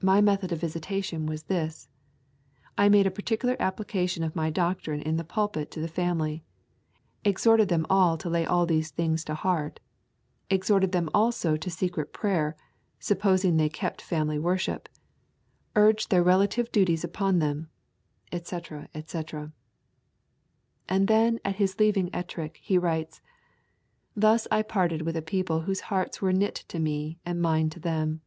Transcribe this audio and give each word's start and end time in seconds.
My 0.00 0.22
method 0.22 0.52
of 0.52 0.58
visitation 0.62 1.26
was 1.26 1.42
this. 1.42 1.90
I 2.78 2.88
made 2.88 3.06
a 3.06 3.10
particular 3.10 3.56
application 3.60 4.24
of 4.24 4.34
my 4.34 4.48
doctrine 4.48 5.02
in 5.02 5.18
the 5.18 5.22
pulpit 5.22 5.70
to 5.72 5.80
the 5.80 5.86
family, 5.86 6.42
exhorted 7.26 7.68
them 7.68 7.84
all 7.90 8.16
to 8.16 8.30
lay 8.30 8.46
all 8.46 8.64
these 8.64 8.90
things 8.90 9.22
to 9.24 9.34
heart, 9.34 9.78
exhorted 10.48 10.92
them 10.92 11.10
also 11.12 11.58
to 11.58 11.70
secret 11.70 12.10
prayer, 12.14 12.56
supposing 12.98 13.58
they 13.58 13.68
kept 13.68 14.00
family 14.00 14.38
worship, 14.38 14.88
urged 15.76 16.08
their 16.08 16.22
relative 16.22 16.72
duties 16.72 17.04
upon 17.04 17.38
them,' 17.38 17.68
etc. 18.32 18.88
etc. 18.94 19.52
And 20.88 21.06
then 21.06 21.38
at 21.44 21.56
his 21.56 21.78
leaving 21.78 22.08
Ettrick, 22.14 22.56
he 22.62 22.78
writes: 22.78 23.20
'Thus 24.16 24.48
I 24.50 24.62
parted 24.62 25.02
with 25.02 25.16
a 25.18 25.20
people 25.20 25.60
whose 25.60 25.80
hearts 25.92 26.22
were 26.22 26.32
knit 26.32 26.54
to 26.68 26.78
me 26.78 27.18
and 27.26 27.42
mine 27.42 27.68
to 27.68 27.78
them. 27.78 28.22